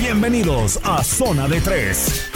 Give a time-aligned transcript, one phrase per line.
[0.00, 2.32] Bienvenidos a Zona de Tres.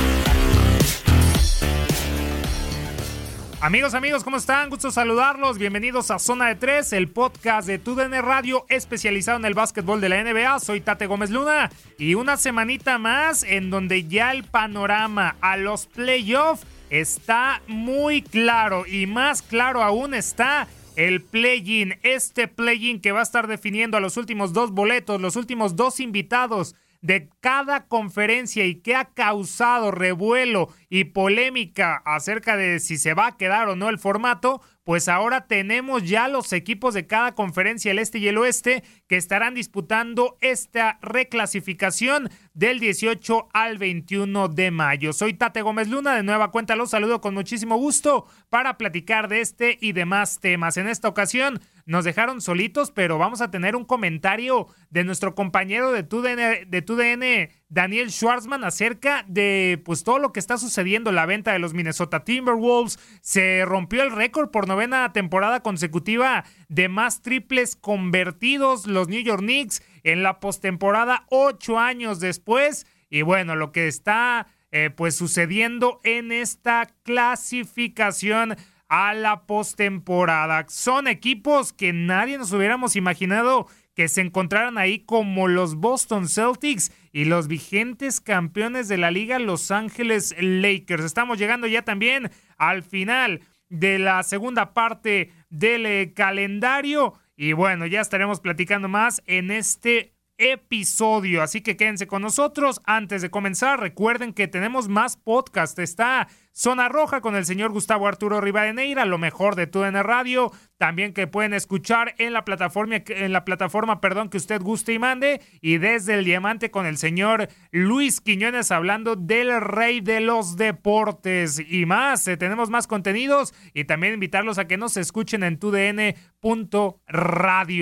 [3.58, 4.68] Amigos, amigos, ¿cómo están?
[4.68, 5.56] Gusto saludarlos.
[5.56, 10.10] Bienvenidos a Zona de Tres, el podcast de TUDN Radio especializado en el básquetbol de
[10.10, 10.60] la NBA.
[10.60, 15.86] Soy Tate Gómez Luna y una semanita más en donde ya el panorama a los
[15.86, 23.20] playoffs está muy claro y más claro aún está el play-in, este play-in que va
[23.20, 28.64] a estar definiendo a los últimos dos boletos, los últimos dos invitados de cada conferencia
[28.64, 33.76] y que ha causado revuelo y polémica acerca de si se va a quedar o
[33.76, 38.28] no el formato, pues ahora tenemos ya los equipos de cada conferencia, el este y
[38.28, 45.12] el oeste, que estarán disputando esta reclasificación del 18 al 21 de mayo.
[45.12, 49.40] Soy Tate Gómez Luna, de nueva cuenta los saludo con muchísimo gusto para platicar de
[49.40, 50.76] este y demás temas.
[50.76, 55.90] En esta ocasión nos dejaron solitos, pero vamos a tener un comentario de nuestro compañero
[55.92, 61.52] de TUDN, de Daniel Schwartzman acerca de pues todo lo que está sucediendo la venta
[61.52, 63.00] de los Minnesota Timberwolves.
[63.20, 66.44] Se rompió el récord por novena temporada consecutiva
[66.74, 72.86] de más triples convertidos los New York Knicks en la postemporada ocho años después.
[73.08, 78.56] Y bueno, lo que está eh, pues sucediendo en esta clasificación
[78.88, 80.66] a la postemporada.
[80.68, 86.90] Son equipos que nadie nos hubiéramos imaginado que se encontraran ahí como los Boston Celtics
[87.12, 91.04] y los vigentes campeones de la liga Los Ángeles Lakers.
[91.04, 97.86] Estamos llegando ya también al final de la segunda parte del eh, calendario y bueno,
[97.86, 101.42] ya estaremos platicando más en este episodio.
[101.42, 102.80] Así que quédense con nosotros.
[102.84, 105.78] Antes de comenzar, recuerden que tenemos más podcast.
[105.78, 111.12] Está Zona Roja con el señor Gustavo Arturo Rivadeneira, lo mejor de TUDN Radio, también
[111.12, 115.40] que pueden escuchar en la plataforma, en la plataforma perdón, que usted guste y mande,
[115.60, 121.58] y desde el diamante con el señor Luis Quiñones hablando del rey de los deportes
[121.58, 122.28] y más.
[122.28, 126.30] Eh, tenemos más contenidos y también invitarlos a que nos escuchen en tudn.radio.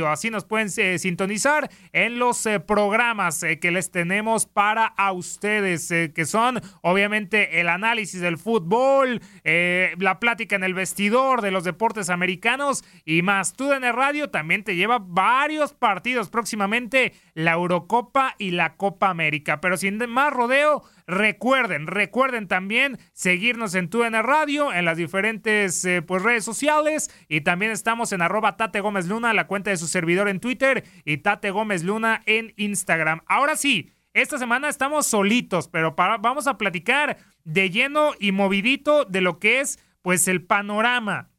[0.08, 5.92] Así nos pueden eh, sintonizar en los eh, programas que les tenemos para a ustedes,
[6.14, 11.50] que son obviamente el análisis del fútbol fútbol, eh, la plática en el vestidor de
[11.50, 13.54] los deportes americanos y más.
[13.54, 19.60] TUDN Radio también te lleva varios partidos próximamente, la Eurocopa y la Copa América.
[19.60, 26.02] Pero sin más rodeo, recuerden, recuerden también seguirnos en TUDN Radio, en las diferentes eh,
[26.02, 29.86] pues, redes sociales y también estamos en arroba Tate Gómez Luna, la cuenta de su
[29.86, 33.22] servidor en Twitter y Tate Gómez Luna en Instagram.
[33.26, 33.92] Ahora sí.
[34.14, 39.60] Esta semana estamos solitos, pero vamos a platicar de lleno y movidito de lo que
[39.60, 41.30] es pues el panorama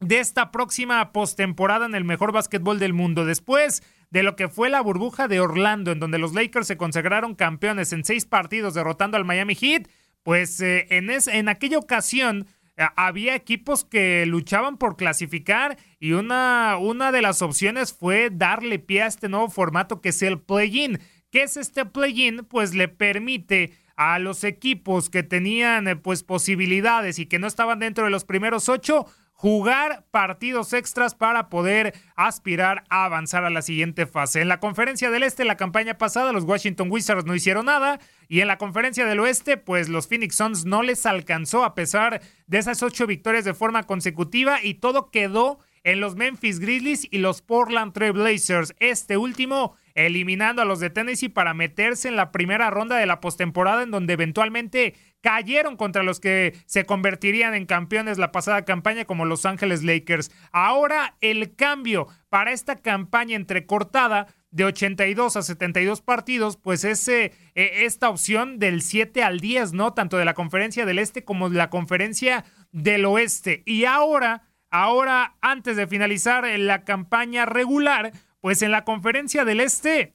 [0.00, 3.24] de esta próxima postemporada en el mejor básquetbol del mundo.
[3.24, 7.34] Después de lo que fue la burbuja de Orlando, en donde los Lakers se consagraron
[7.34, 9.88] campeones en seis partidos derrotando al Miami Heat,
[10.22, 16.76] pues eh, en, en aquella ocasión eh, había equipos que luchaban por clasificar y una,
[16.78, 20.98] una de las opciones fue darle pie a este nuevo formato que es el play-in.
[21.30, 22.44] ¿Qué es este play-in?
[22.44, 27.78] Pues le permite a los equipos que tenían eh, pues posibilidades y que no estaban
[27.78, 33.62] dentro de los primeros ocho jugar partidos extras para poder aspirar a avanzar a la
[33.62, 34.40] siguiente fase.
[34.40, 37.98] En la conferencia del Este, la campaña pasada, los Washington Wizards no hicieron nada
[38.28, 42.22] y en la conferencia del Oeste, pues los Phoenix Suns no les alcanzó a pesar
[42.46, 47.18] de esas ocho victorias de forma consecutiva y todo quedó en los Memphis Grizzlies y
[47.18, 48.74] los Portland Trail Blazers.
[48.78, 53.20] Este último eliminando a los de Tennessee para meterse en la primera ronda de la
[53.20, 59.04] postemporada en donde eventualmente cayeron contra los que se convertirían en campeones la pasada campaña
[59.04, 60.30] como Los Ángeles Lakers.
[60.52, 67.32] Ahora el cambio para esta campaña entrecortada de 82 a 72 partidos, pues es eh,
[67.54, 69.94] esta opción del 7 al 10, ¿no?
[69.94, 73.62] Tanto de la conferencia del este como de la conferencia del oeste.
[73.66, 78.12] Y ahora, ahora, antes de finalizar la campaña regular,
[78.44, 80.12] pues en la conferencia del este,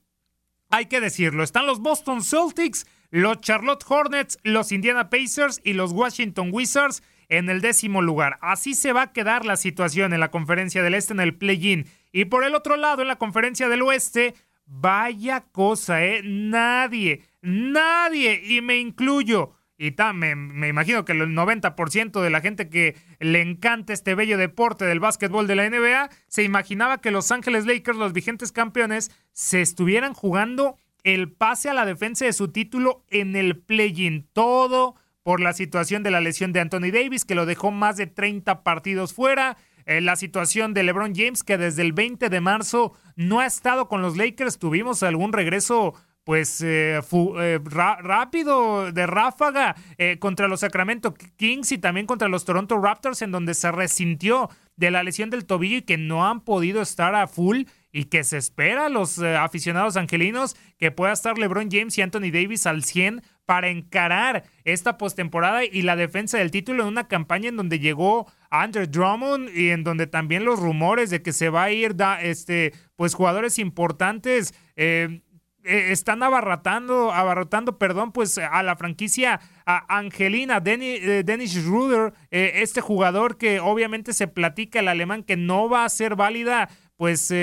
[0.70, 5.94] hay que decirlo, están los Boston Celtics, los Charlotte Hornets, los Indiana Pacers y los
[5.94, 8.38] Washington Wizards en el décimo lugar.
[8.42, 11.88] Así se va a quedar la situación en la conferencia del este en el play-in.
[12.12, 14.36] Y por el otro lado, en la conferencia del oeste,
[14.68, 16.22] vaya cosa, ¿eh?
[16.24, 19.56] Nadie, nadie, y me incluyo.
[19.82, 24.38] Y me, me, imagino que el 90% de la gente que le encanta este bello
[24.38, 29.10] deporte del básquetbol de la NBA se imaginaba que Los Ángeles Lakers, los vigentes campeones,
[29.32, 34.28] se estuvieran jugando el pase a la defensa de su título en el play-in.
[34.34, 38.08] Todo por la situación de la lesión de Anthony Davis, que lo dejó más de
[38.08, 39.56] 30 partidos fuera.
[39.86, 43.88] Eh, la situación de LeBron James, que desde el 20 de marzo no ha estado
[43.88, 44.60] con los Lakers.
[44.60, 45.94] Tuvimos algún regreso
[46.30, 47.02] pues eh,
[47.40, 49.76] eh, rápido de ráfaga
[50.20, 54.92] contra los Sacramento Kings y también contra los Toronto Raptors en donde se resintió de
[54.92, 58.38] la lesión del tobillo y que no han podido estar a full y que se
[58.38, 63.24] espera a los aficionados angelinos que pueda estar LeBron James y Anthony Davis al 100
[63.48, 68.32] para encarar esta postemporada y la defensa del título en una campaña en donde llegó
[68.52, 72.74] Andrew Drummond y en donde también los rumores de que se va a ir este
[72.96, 75.24] pues jugadores importantes eh,
[75.64, 82.82] eh, están abarrotando, abarrotando, perdón, pues a la franquicia a Angelina, eh, Dennis Ruder, este
[82.82, 87.34] jugador que obviamente se platica el alemán que no va a ser válida pues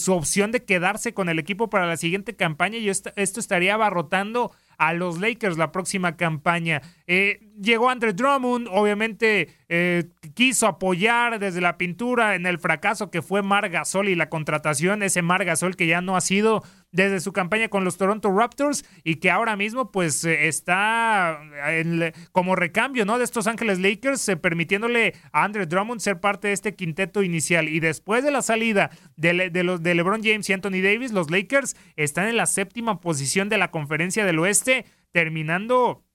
[0.00, 4.50] su opción de quedarse con el equipo para la siguiente campaña y esto, estaría abarrotando
[4.78, 6.82] a los Lakers la próxima campaña.
[7.06, 10.04] Eh, llegó Andre Drummond, obviamente eh,
[10.34, 15.02] quiso apoyar desde la pintura en el fracaso que fue Mar Gasol y la contratación,
[15.02, 16.62] ese Mar Gasol que ya no ha sido
[16.96, 21.38] desde su campaña con los Toronto Raptors y que ahora mismo pues eh, está
[22.32, 23.18] como recambio ¿no?
[23.18, 27.68] de estos Ángeles Lakers, permitiéndole a Andre Drummond ser parte de este quinteto inicial.
[27.68, 31.76] Y después de la salida de, los, de LeBron James y Anthony Davis, los Lakers
[31.96, 36.05] están en la séptima posición de la conferencia del oeste, terminando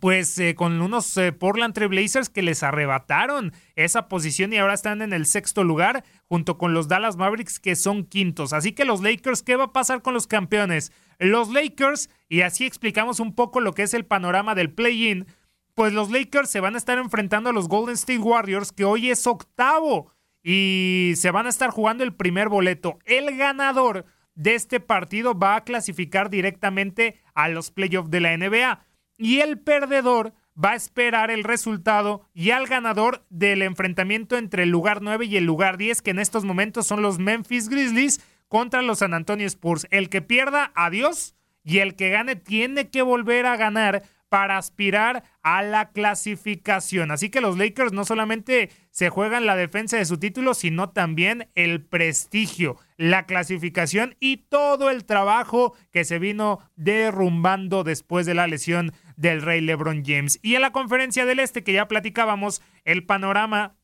[0.00, 5.02] pues eh, con unos eh, Portland Trailblazers que les arrebataron esa posición y ahora están
[5.02, 8.52] en el sexto lugar junto con los Dallas Mavericks que son quintos.
[8.52, 10.92] Así que los Lakers, ¿qué va a pasar con los campeones?
[11.18, 15.26] Los Lakers, y así explicamos un poco lo que es el panorama del play-in,
[15.74, 19.10] pues los Lakers se van a estar enfrentando a los Golden State Warriors que hoy
[19.10, 20.12] es octavo
[20.42, 22.98] y se van a estar jugando el primer boleto.
[23.04, 28.86] El ganador de este partido va a clasificar directamente a los playoffs de la NBA
[29.16, 34.70] y el perdedor va a esperar el resultado y al ganador del enfrentamiento entre el
[34.70, 38.82] lugar 9 y el lugar 10, que en estos momentos son los Memphis Grizzlies contra
[38.82, 39.86] los San Antonio Spurs.
[39.90, 45.24] El que pierda, adiós, y el que gane tiene que volver a ganar para aspirar
[45.42, 47.10] a la clasificación.
[47.10, 51.50] Así que los Lakers no solamente se juegan la defensa de su título, sino también
[51.54, 58.46] el prestigio, la clasificación y todo el trabajo que se vino derrumbando después de la
[58.46, 60.38] lesión del Rey LeBron James.
[60.40, 63.76] Y en la conferencia del Este que ya platicábamos, el panorama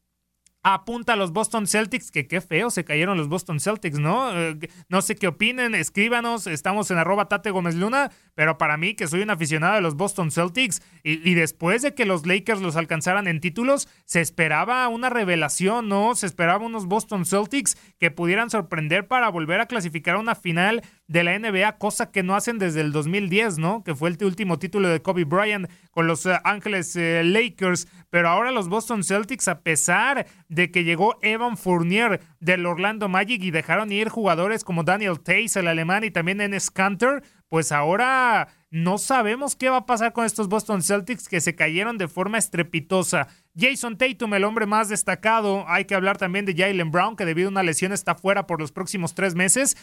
[0.62, 4.36] apunta a los Boston Celtics, que qué feo se cayeron los Boston Celtics, ¿no?
[4.36, 4.58] Eh,
[4.88, 9.06] no sé qué opinen, escríbanos, estamos en arroba Tate Gómez Luna, pero para mí, que
[9.06, 13.28] soy un aficionado de los Boston Celtics, y, después de que los Lakers los alcanzaran
[13.28, 16.14] en títulos, se esperaba una revelación, ¿no?
[16.14, 20.82] Se esperaba unos Boston Celtics que pudieran sorprender para volver a clasificar a una final
[21.08, 23.82] de la NBA, cosa que no hacen desde el 2010, ¿no?
[23.82, 27.88] Que fue el último título de Kobe Bryant con los eh, Ángeles eh, Lakers.
[28.10, 33.42] Pero ahora los Boston Celtics, a pesar de que llegó Evan Fournier del Orlando Magic
[33.42, 38.48] y dejaron ir jugadores como Daniel Tays, el alemán, y también Enes Kanter, pues ahora
[38.70, 42.36] no sabemos qué va a pasar con estos Boston Celtics que se cayeron de forma
[42.36, 43.28] estrepitosa.
[43.58, 45.64] Jason Tatum, el hombre más destacado.
[45.66, 48.60] Hay que hablar también de Jalen Brown, que debido a una lesión está fuera por
[48.60, 49.76] los próximos tres meses.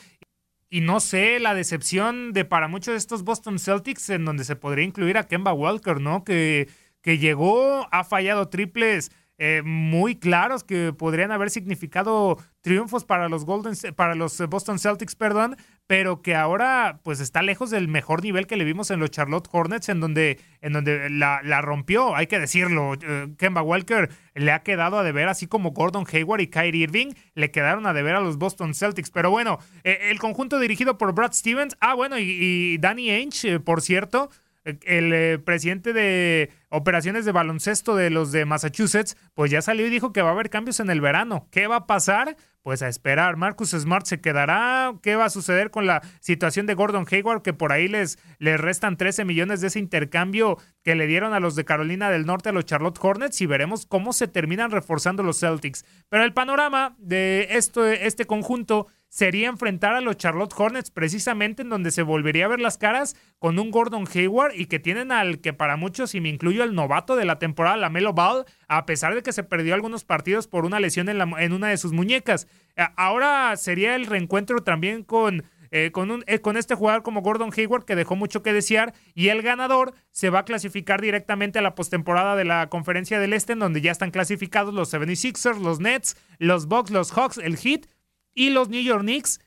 [0.69, 4.55] Y no sé, la decepción de para muchos de estos Boston Celtics, en donde se
[4.55, 6.23] podría incluir a Kemba Walker, ¿no?
[6.23, 6.69] Que,
[7.01, 13.45] que llegó, ha fallado triples eh, muy claros que podrían haber significado triunfos para los
[13.45, 15.55] Golden, para los Boston Celtics, perdón,
[15.87, 19.47] pero que ahora pues está lejos del mejor nivel que le vimos en los Charlotte
[19.51, 22.93] Hornets, en donde, en donde la, rompió, hay que decirlo.
[22.95, 27.13] Eh, Kemba Walker le ha quedado a deber, así como Gordon Hayward y Kyrie Irving
[27.35, 29.11] le quedaron a deber a los Boston Celtics.
[29.11, 33.81] Pero bueno, eh, el conjunto dirigido por Brad Stevens, ah bueno, y, Danny Ainge, por
[33.81, 34.29] cierto,
[34.65, 39.91] el eh, presidente de operaciones de baloncesto de los de Massachusetts, pues ya salió y
[39.91, 41.47] dijo que va a haber cambios en el verano.
[41.51, 42.35] ¿Qué va a pasar?
[42.63, 43.37] Pues a esperar.
[43.37, 44.95] Marcus Smart se quedará.
[45.03, 47.43] ¿Qué va a suceder con la situación de Gordon Hayward?
[47.43, 51.39] Que por ahí les, les restan 13 millones de ese intercambio que le dieron a
[51.39, 55.21] los de Carolina del Norte, a los Charlotte Hornets, y veremos cómo se terminan reforzando
[55.21, 55.85] los Celtics.
[56.09, 61.69] Pero el panorama de esto, este conjunto sería enfrentar a los Charlotte Hornets, precisamente en
[61.69, 65.39] donde se volvería a ver las caras con un Gordon Hayward y que tienen al
[65.39, 68.85] que para muchos, y me incluyo el novato de la temporada, la Melo Ball, a
[68.85, 71.77] pesar de que se perdió algunos partidos por una lesión en, la, en una de
[71.77, 72.49] sus muñecas.
[72.97, 77.51] Ahora sería el reencuentro también con eh, con, un, eh, con, este jugador como Gordon
[77.55, 81.61] Hayward que dejó mucho que desear y el ganador se va a clasificar directamente a
[81.61, 85.79] la postemporada de la Conferencia del Este en donde ya están clasificados los 76ers, los
[85.79, 87.87] Nets, los Bucks, los Hawks, el Heat
[88.35, 89.39] y los New York Knicks,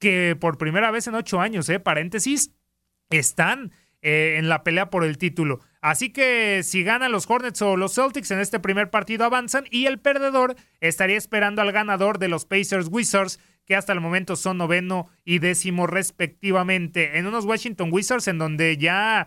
[0.00, 2.50] que por primera vez en ocho años, eh, paréntesis,
[3.10, 3.70] están
[4.02, 5.60] eh, en la pelea por el título.
[5.80, 9.86] Así que si ganan los Hornets o los Celtics en este primer partido avanzan y
[9.86, 14.58] el perdedor estaría esperando al ganador de los Pacers Wizards que hasta el momento son
[14.58, 17.18] noveno y décimo respectivamente.
[17.18, 19.26] En unos Washington Wizards en donde ya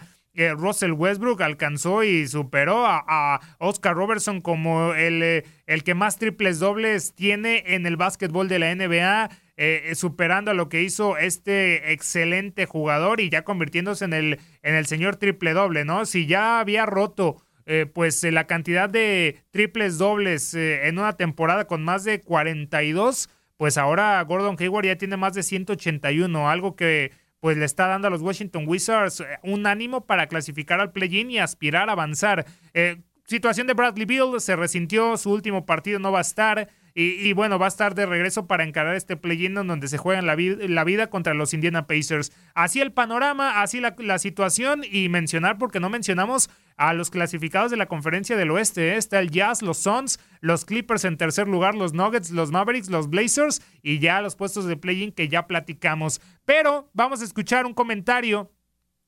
[0.55, 6.59] Russell Westbrook alcanzó y superó a, Oscar Robertson como el, eh, el, que más triples
[6.59, 11.91] dobles tiene en el básquetbol de la NBA, eh, superando a lo que hizo este
[11.91, 16.05] excelente jugador y ya convirtiéndose en el, en el señor triple doble, ¿no?
[16.05, 21.83] Si ya había roto eh, pues la cantidad de triples dobles en una temporada con
[21.83, 27.57] más de 42, pues ahora Gordon Hayward ya tiene más de 181, algo que pues
[27.57, 31.39] le está dando a los Washington Wizards eh, un ánimo para clasificar al play-in y
[31.39, 32.45] aspirar a avanzar.
[32.73, 36.69] Eh, situación de Bradley Bill, se resintió, su último partido no va a estar.
[36.99, 40.33] Y, bueno, va a estar de regreso para encarar este play-in donde se juegan la,
[40.33, 42.31] vida contra los Indiana Pacers.
[42.55, 47.69] Así el panorama, así la, la, situación y mencionar, porque no mencionamos a los clasificados
[47.69, 48.93] de la conferencia del oeste.
[48.93, 48.97] ¿eh?
[48.97, 53.11] Está el Jazz, los Suns, los Clippers en tercer lugar, los Nuggets, los Mavericks, los
[53.11, 56.19] Blazers y ya los puestos de play-in que ya platicamos.
[56.45, 58.51] Pero vamos a escuchar un comentario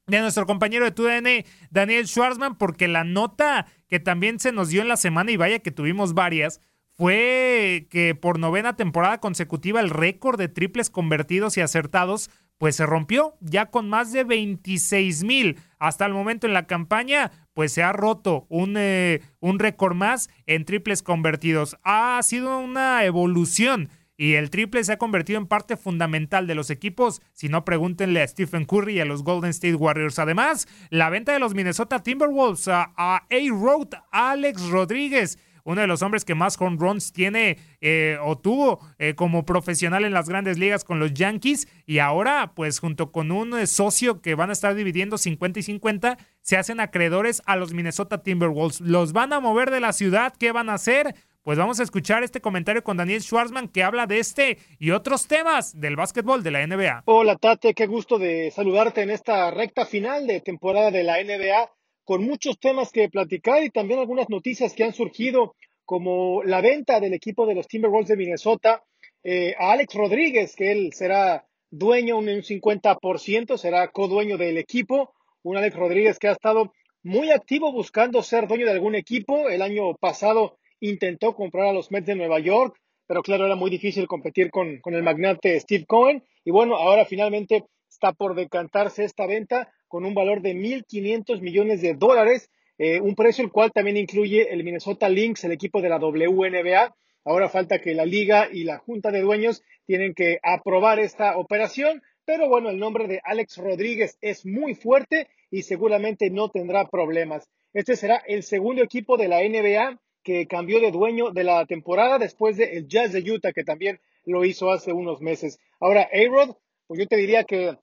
[0.05, 4.83] de nuestro compañero de TUDN, Daniel Schwarzman, porque la nota que también se nos dio
[4.83, 6.61] en la semana, y vaya que tuvimos varias,
[6.99, 12.85] fue que por novena temporada consecutiva el récord de triples convertidos y acertados pues se
[12.85, 15.57] rompió ya con más de 26 mil.
[15.77, 20.29] Hasta el momento en la campaña, pues se ha roto un, eh, un récord más
[20.45, 21.77] en triples convertidos.
[21.83, 23.87] Ha sido una evolución
[24.17, 27.21] y el triple se ha convertido en parte fundamental de los equipos.
[27.31, 30.19] Si no, pregúntenle a Stephen Curry y a los Golden State Warriors.
[30.19, 35.39] Además, la venta de los Minnesota Timberwolves a, A-Road Alex Rodríguez
[35.69, 40.03] uno de los hombres que más home runs tiene eh, o tuvo eh, como profesional
[40.03, 44.19] en las grandes ligas con los Yankees y ahora pues junto con un eh, socio
[44.19, 48.81] que van a estar dividiendo 50 y 50 se hacen acreedores a los Minnesota Timberwolves.
[48.81, 50.33] ¿Los van a mover de la ciudad?
[50.39, 51.13] ¿Qué van a hacer?
[51.43, 55.27] Pues vamos a escuchar este comentario con Daniel Schwarzman que habla de este y otros
[55.27, 57.03] temas del básquetbol de la NBA.
[57.05, 61.69] Hola Tate, qué gusto de saludarte en esta recta final de temporada de la NBA
[62.09, 65.53] con muchos temas que platicar y también algunas noticias que han surgido,
[65.85, 68.83] como la venta del equipo de los Timberwolves de Minnesota
[69.23, 75.13] eh, a Alex Rodríguez, que él será dueño un 50%, será codueño del equipo.
[75.43, 76.73] Un Alex Rodríguez que ha estado
[77.03, 79.47] muy activo buscando ser dueño de algún equipo.
[79.47, 82.75] El año pasado intentó comprar a los Mets de Nueva York,
[83.05, 86.23] pero claro, era muy difícil competir con, con el magnate Steve Cohen.
[86.43, 87.65] Y bueno, ahora finalmente
[87.99, 93.13] está por decantarse esta venta con un valor de 1.500 millones de dólares, eh, un
[93.13, 96.95] precio el cual también incluye el Minnesota Lynx, el equipo de la WNBA.
[97.25, 102.01] Ahora falta que la liga y la junta de dueños tienen que aprobar esta operación,
[102.23, 107.49] pero bueno, el nombre de Alex Rodríguez es muy fuerte y seguramente no tendrá problemas.
[107.73, 112.17] Este será el segundo equipo de la NBA que cambió de dueño de la temporada
[112.17, 115.59] después del el Jazz de Utah, que también lo hizo hace unos meses.
[115.81, 116.55] Ahora, A-Rod,
[116.87, 117.77] pues yo te diría que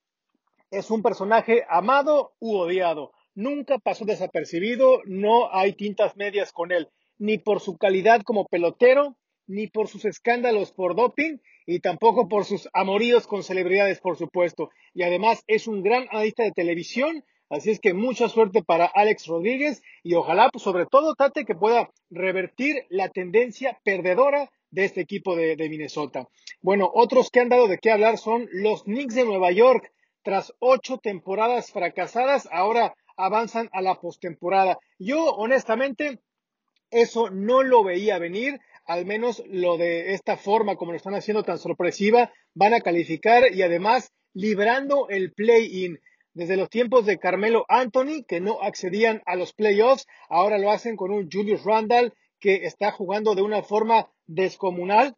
[0.70, 3.12] es un personaje amado u odiado.
[3.34, 9.16] Nunca pasó desapercibido, no hay tintas medias con él, ni por su calidad como pelotero,
[9.46, 14.70] ni por sus escándalos por doping, y tampoco por sus amoríos con celebridades, por supuesto.
[14.94, 19.26] Y además es un gran analista de televisión, así es que mucha suerte para Alex
[19.26, 25.00] Rodríguez y ojalá, pues, sobre todo, Tate, que pueda revertir la tendencia perdedora de este
[25.00, 26.28] equipo de, de Minnesota.
[26.60, 29.92] Bueno, otros que han dado de qué hablar son los Knicks de Nueva York
[30.26, 34.76] tras ocho temporadas fracasadas, ahora avanzan a la postemporada.
[34.98, 36.18] Yo, honestamente,
[36.90, 41.44] eso no lo veía venir, al menos lo de esta forma, como lo están haciendo
[41.44, 46.00] tan sorpresiva, van a calificar y además librando el play-in.
[46.34, 50.96] desde los tiempos de Carmelo Anthony, que no accedían a los playoffs, ahora lo hacen
[50.96, 55.14] con un Julius Randall que está jugando de una forma descomunal.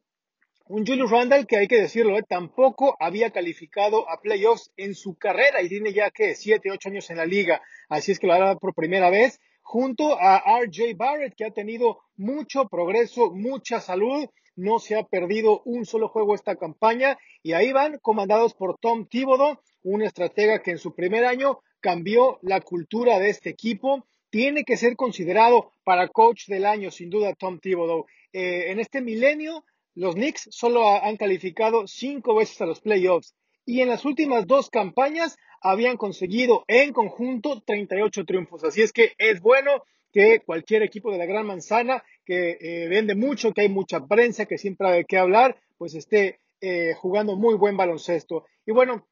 [0.71, 2.25] Un Julius Randall que hay que decirlo, ¿eh?
[2.29, 7.09] tampoco había calificado a playoffs en su carrera y tiene ya que 7, 8 años
[7.09, 7.63] en la liga.
[7.89, 12.01] Así es que lo hará por primera vez junto a RJ Barrett que ha tenido
[12.19, 14.29] mucho progreso, mucha salud.
[14.57, 19.07] No se ha perdido un solo juego esta campaña y ahí van comandados por Tom
[19.07, 24.05] Thibodeau, un estratega que en su primer año cambió la cultura de este equipo.
[24.29, 28.05] Tiene que ser considerado para coach del año, sin duda, Tom Thibodeau.
[28.35, 29.65] Eh, en este milenio,
[29.95, 34.71] los Knicks solo han calificado cinco veces a los playoffs y en las últimas dos
[34.71, 38.65] campañas habían conseguido en conjunto 38 triunfos.
[38.65, 43.15] Así es que es bueno que cualquier equipo de la Gran Manzana que eh, vende
[43.15, 47.55] mucho, que hay mucha prensa, que siempre hay que hablar, pues esté eh, jugando muy
[47.55, 48.47] buen baloncesto.
[48.67, 49.07] Y bueno,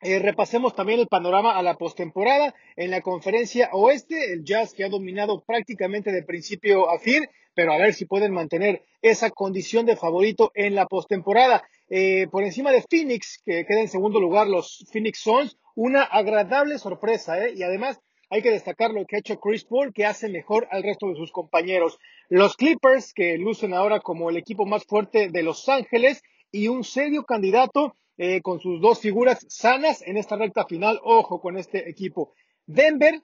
[0.00, 2.54] eh, repasemos también el panorama a la postemporada.
[2.76, 7.72] En la conferencia oeste, el Jazz que ha dominado prácticamente de principio a fin, pero
[7.72, 11.62] a ver si pueden mantener esa condición de favorito en la postemporada.
[11.88, 16.78] Eh, por encima de Phoenix, que queda en segundo lugar los Phoenix Suns, una agradable
[16.78, 17.52] sorpresa, ¿eh?
[17.54, 20.82] y además hay que destacar lo que ha hecho Chris Paul, que hace mejor al
[20.82, 21.98] resto de sus compañeros.
[22.28, 26.84] Los Clippers, que lucen ahora como el equipo más fuerte de Los Ángeles, y un
[26.84, 31.00] serio candidato eh, con sus dos figuras sanas en esta recta final.
[31.02, 32.32] Ojo con este equipo.
[32.66, 33.20] Denver,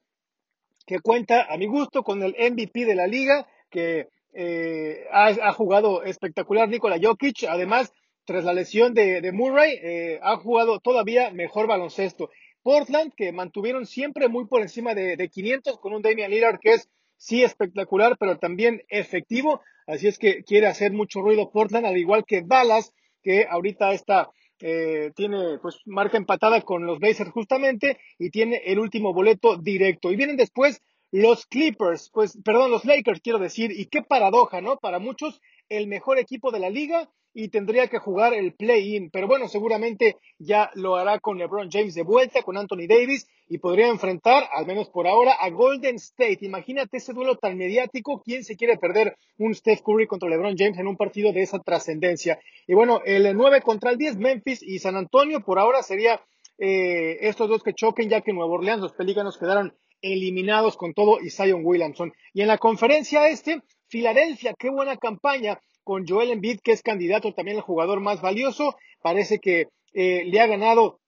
[0.85, 6.03] que cuenta a mi gusto con el MVP de la liga, que eh, ha, jugado
[6.03, 7.45] espectacular Nikola Jokic.
[7.49, 7.93] Además,
[8.25, 12.31] tras la lesión de, Murray, eh, ha jugado todavía mejor baloncesto.
[12.63, 16.75] Portland, que mantuvieron siempre muy por encima de, de 500 con un Damian Lillard que
[16.75, 19.63] es sí espectacular, pero también efectivo.
[19.87, 24.31] Así es que quiere hacer mucho ruido Portland, al igual que Dallas, que ahorita está
[24.63, 30.13] eh, tiene pues marca empatada con los Blazers justamente y tiene el último boleto directo.
[30.13, 34.77] Y vienen después los Clippers, pues perdón, los Lakers quiero decir, y qué paradoja, ¿no?
[34.77, 39.11] Para muchos el mejor equipo de la liga y tendría que jugar el play-in.
[39.11, 43.59] Pero bueno, seguramente ya lo hará con LeBron James de vuelta, con Anthony Davis y
[43.59, 46.39] podría enfrentar, al menos por ahora, a Golden State.
[46.43, 48.23] Imagínate ese duelo tan mediático.
[48.25, 51.59] ¿Quién se quiere perder un Steph Curry contra LeBron James en un partido de esa
[51.61, 52.41] trascendencia?
[52.67, 56.21] Y bueno, el 9 contra el 10, Memphis y San Antonio, por ahora sería
[56.59, 61.21] eh, estos dos que choquen, ya que Nueva Orleans los pelícanos quedaron eliminados con todo
[61.21, 62.13] y Zion Williamson.
[62.33, 67.35] Y en la conferencia este, Filadelfia, qué buena campaña con Joel Embiid, que es candidato
[67.35, 68.77] también al jugador más valioso.
[69.03, 71.01] Parece que eh, le ha ganado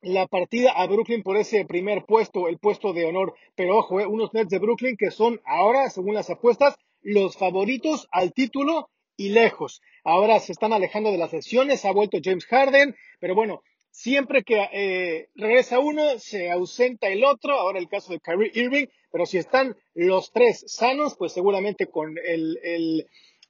[0.00, 3.34] la partida a Brooklyn por ese primer puesto, el puesto de honor.
[3.54, 8.08] Pero ojo, eh, unos Nets de Brooklyn que son ahora, según las apuestas, los favoritos
[8.10, 9.80] al título y lejos.
[10.04, 14.68] Ahora se están alejando de las sesiones, ha vuelto James Harden, pero bueno, siempre que
[14.72, 17.54] eh, regresa uno, se ausenta el otro.
[17.54, 22.16] Ahora el caso de Kyrie Irving, pero si están los tres sanos, pues seguramente con
[22.24, 22.58] el,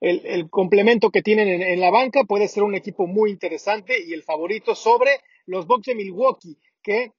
[0.01, 4.25] el, complemento que tienen en, la banca puede ser un equipo muy interesante y el
[4.25, 5.13] favorito sobre
[5.47, 7.13] los Bucks de Milwaukee, que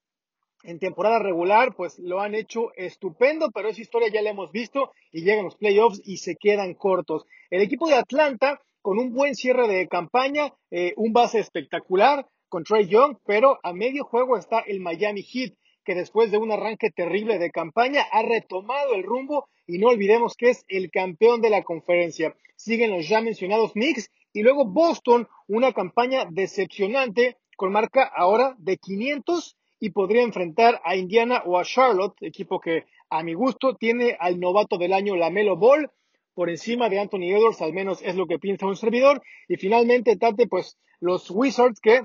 [0.64, 4.92] en temporada regular pues lo han hecho estupendo, pero esa historia ya la hemos visto
[5.12, 7.26] y llegan los playoffs y se quedan cortos.
[7.50, 12.66] El equipo de Atlanta con un buen cierre de campaña, eh, un base espectacular con
[12.66, 16.92] Trey Young, pero a medio juego está el Miami Heat que después de un arranque
[16.92, 21.50] terrible de campaña ha retomado el rumbo y no olvidemos que es el campeón de
[21.50, 22.36] la conferencia.
[22.56, 28.78] Siguen los ya mencionados Knicks y luego Boston, una campaña decepcionante con marca ahora de
[28.78, 34.16] 500 y podría enfrentar a Indiana o a Charlotte, equipo que a mi gusto tiene
[34.20, 35.90] al novato del año Lamelo Ball
[36.36, 39.24] por encima de Anthony Edwards, al menos es lo que piensa un servidor.
[39.48, 42.04] Y finalmente, Tate, pues los Wizards que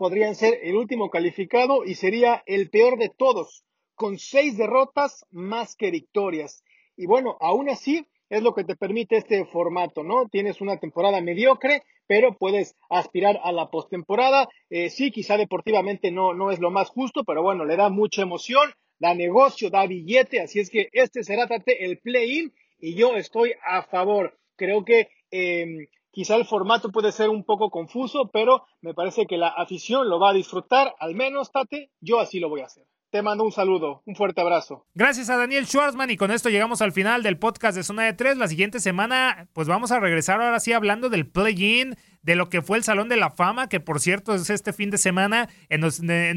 [0.00, 5.76] podrían ser el último calificado y sería el peor de todos, con seis derrotas más
[5.76, 6.64] que victorias.
[6.96, 10.26] Y bueno, aún así es lo que te permite este formato, ¿no?
[10.30, 14.48] Tienes una temporada mediocre, pero puedes aspirar a la postemporada.
[14.70, 18.22] Eh, sí, quizá deportivamente no, no es lo más justo, pero bueno, le da mucha
[18.22, 23.52] emoción, da negocio, da billete, así es que este será el play-in y yo estoy
[23.66, 24.38] a favor.
[24.56, 29.36] Creo que em, Quizá el formato puede ser un poco confuso, pero me parece que
[29.36, 32.84] la afición lo va a disfrutar, al menos, Tate, yo así lo voy a hacer.
[33.10, 34.86] Te mando un saludo, un fuerte abrazo.
[34.94, 38.12] Gracias a Daniel Schwarzman y con esto llegamos al final del podcast de Zona de
[38.12, 38.36] Tres.
[38.36, 42.62] La siguiente semana, pues vamos a regresar ahora sí hablando del play-in, de lo que
[42.62, 45.80] fue el Salón de la Fama, que por cierto es este fin de semana en,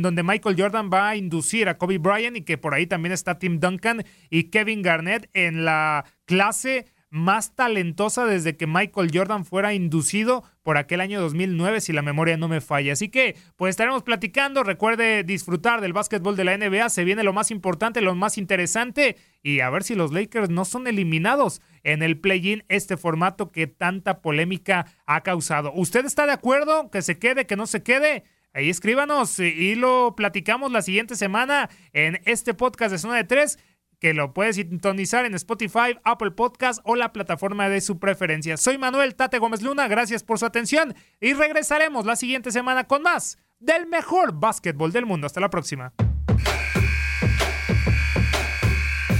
[0.01, 3.37] donde Michael Jordan va a inducir a Kobe Bryant y que por ahí también está
[3.37, 9.75] Tim Duncan y Kevin Garnett en la clase más talentosa desde que Michael Jordan fuera
[9.75, 12.93] inducido por aquel año 2009, si la memoria no me falla.
[12.93, 14.63] Así que, pues estaremos platicando.
[14.63, 16.89] Recuerde disfrutar del básquetbol de la NBA.
[16.89, 19.17] Se viene lo más importante, lo más interesante.
[19.43, 23.67] Y a ver si los Lakers no son eliminados en el play-in, este formato que
[23.67, 25.71] tanta polémica ha causado.
[25.71, 26.89] ¿Usted está de acuerdo?
[26.89, 28.23] ¿Que se quede, que no se quede?
[28.55, 33.57] Ahí escríbanos y lo platicamos la siguiente semana en este podcast de Zona de Tres
[34.03, 38.57] que lo puedes sintonizar en Spotify, Apple Podcast o la plataforma de su preferencia.
[38.57, 43.01] Soy Manuel Tate Gómez Luna, gracias por su atención y regresaremos la siguiente semana con
[43.01, 45.25] más del mejor básquetbol del mundo.
[45.25, 45.93] Hasta la próxima.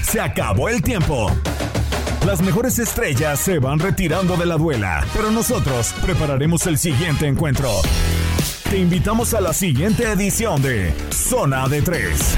[0.01, 1.31] Se acabó el tiempo.
[2.25, 7.69] Las mejores estrellas se van retirando de la duela, pero nosotros prepararemos el siguiente encuentro.
[8.69, 12.37] Te invitamos a la siguiente edición de Zona de Tres.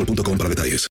[0.37, 0.89] para detalles.